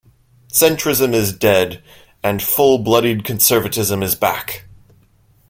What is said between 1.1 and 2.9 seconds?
is dead, and full